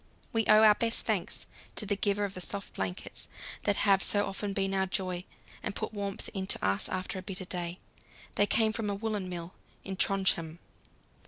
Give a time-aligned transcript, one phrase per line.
[0.33, 1.45] We owe our best thanks
[1.75, 3.27] to the giver of the soft blankets
[3.65, 5.25] that have so often been our joy
[5.61, 7.77] and put warmth into us after a bitter day;
[8.33, 9.53] they came from a woollen mill
[9.85, 10.57] at Trondhjem.